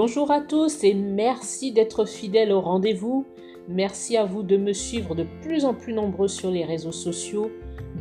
[0.00, 3.26] Bonjour à tous et merci d'être fidèles au rendez-vous.
[3.66, 7.50] Merci à vous de me suivre de plus en plus nombreux sur les réseaux sociaux,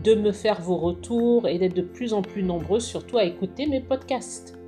[0.04, 3.66] de me faire vos retours et d'être de plus en plus nombreux surtout à écouter
[3.66, 4.60] mes podcasts.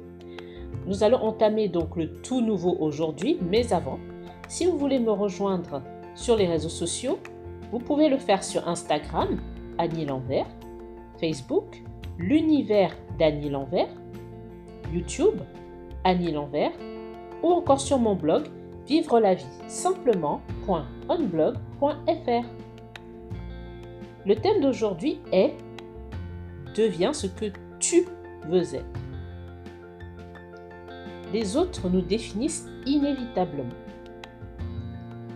[0.88, 4.00] Nous allons entamer donc le tout nouveau aujourd'hui, mais avant,
[4.48, 5.84] si vous voulez me rejoindre
[6.16, 7.20] sur les réseaux sociaux,
[7.72, 9.40] vous pouvez le faire sur Instagram,
[9.78, 10.50] Annie Lanvers,
[11.20, 11.84] Facebook,
[12.18, 13.96] l'univers d'Annie Lanvers,
[14.92, 15.36] YouTube,
[16.04, 16.72] Annie Lanvers,
[17.44, 18.48] ou encore sur mon blog
[18.88, 22.48] vivre la vie simplement.onblog.fr.
[24.26, 25.54] Le thème d'aujourd'hui est
[26.76, 27.46] Deviens ce que
[27.80, 28.06] tu
[28.48, 28.86] veux être.
[31.34, 33.74] Les autres nous définissent inévitablement.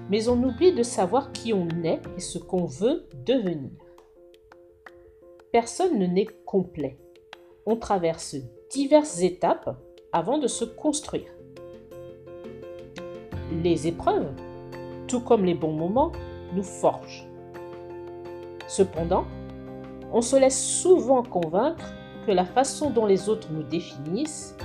[0.10, 3.72] Mais on oublie de savoir qui on est et ce qu'on veut devenir.
[5.52, 6.98] Personne ne n'est complet.
[7.66, 8.36] On traverse
[8.72, 9.78] diverses étapes
[10.12, 11.32] avant de se construire.
[13.52, 14.32] Les épreuves,
[15.08, 16.12] tout comme les bons moments,
[16.54, 17.28] nous forgent.
[18.68, 19.26] Cependant,
[20.12, 21.94] on se laisse souvent convaincre
[22.26, 24.56] que la façon dont les autres nous définissent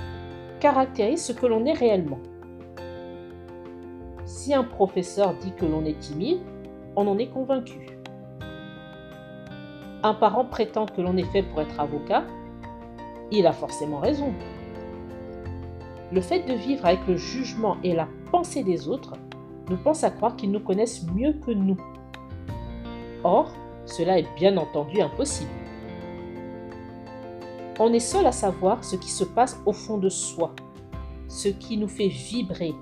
[0.59, 2.19] caractérise ce que l'on est réellement.
[4.25, 6.39] Si un professeur dit que l'on est timide,
[6.95, 7.99] on en est convaincu.
[10.03, 12.23] Un parent prétend que l'on est fait pour être avocat,
[13.31, 14.33] il a forcément raison.
[16.11, 19.13] Le fait de vivre avec le jugement et la pensée des autres
[19.69, 21.77] nous pense à croire qu'ils nous connaissent mieux que nous.
[23.23, 23.51] Or,
[23.85, 25.51] cela est bien entendu impossible.
[27.79, 30.53] On est seul à savoir ce qui se passe au fond de soi,
[31.27, 32.73] ce qui nous fait vibrer,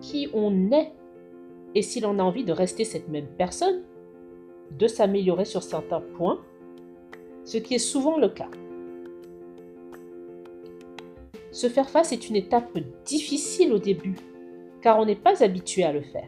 [0.00, 0.92] qui on est,
[1.74, 3.82] et si l'on a envie de rester cette même personne,
[4.78, 6.38] de s'améliorer sur certains points,
[7.44, 8.48] ce qui est souvent le cas.
[11.54, 14.16] Se faire face est une étape difficile au début,
[14.82, 16.26] car on n'est pas habitué à le faire.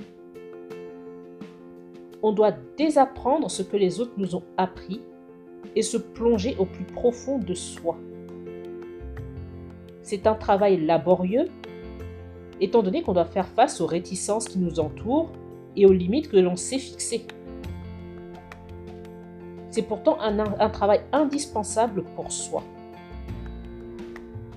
[2.23, 5.01] On doit désapprendre ce que les autres nous ont appris
[5.75, 7.97] et se plonger au plus profond de soi.
[10.01, 11.47] C'est un travail laborieux,
[12.61, 15.33] étant donné qu'on doit faire face aux réticences qui nous entourent
[15.75, 17.27] et aux limites que l'on sait fixer.
[19.73, 22.63] C'est pourtant un, un travail indispensable pour soi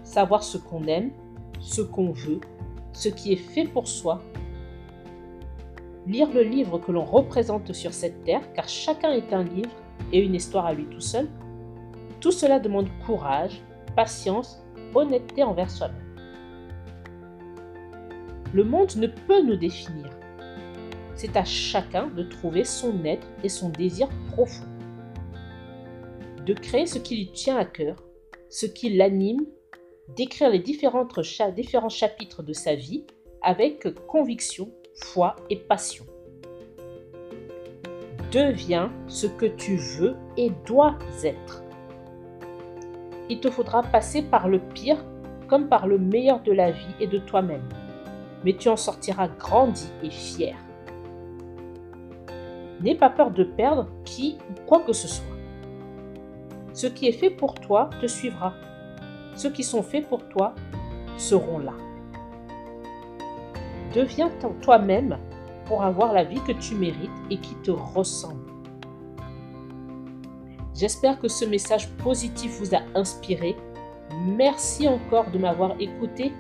[0.10, 1.12] savoir ce qu'on aime,
[1.60, 2.40] ce qu'on veut,
[2.94, 4.24] ce qui est fait pour soi.
[6.08, 9.70] Lire le livre que l'on représente sur cette terre, car chacun est un livre
[10.12, 11.28] et une histoire à lui tout seul.
[12.20, 13.62] Tout cela demande courage,
[13.96, 14.64] patience,
[14.96, 15.96] honnêteté envers soi-même.
[18.52, 20.10] Le monde ne peut nous définir.
[21.14, 24.66] C'est à chacun de trouver son être et son désir profond.
[26.48, 28.04] De créer ce qui lui tient à cœur,
[28.50, 29.46] ce qui l'anime
[30.16, 33.06] d'écrire les différents chapitres de sa vie
[33.42, 36.06] avec conviction, foi et passion.
[38.32, 41.64] Deviens ce que tu veux et dois être.
[43.30, 45.04] Il te faudra passer par le pire
[45.48, 47.68] comme par le meilleur de la vie et de toi-même,
[48.44, 50.56] mais tu en sortiras grandi et fier.
[52.82, 55.26] N'aie pas peur de perdre qui ou quoi que ce soit.
[56.74, 58.54] Ce qui est fait pour toi te suivra
[59.36, 60.54] ceux qui sont faits pour toi
[61.18, 61.74] seront là.
[63.94, 64.30] Deviens
[64.62, 65.18] toi-même
[65.66, 68.52] pour avoir la vie que tu mérites et qui te ressemble.
[70.76, 73.56] J'espère que ce message positif vous a inspiré.
[74.38, 76.32] Merci encore de m'avoir écouté.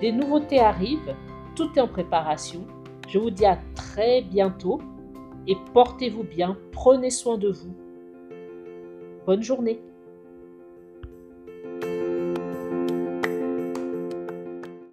[0.00, 1.14] Des nouveautés arrivent,
[1.56, 2.66] tout est en préparation.
[3.08, 4.80] Je vous dis à très bientôt
[5.46, 7.74] et portez-vous bien, prenez soin de vous.
[9.26, 9.80] Bonne journée.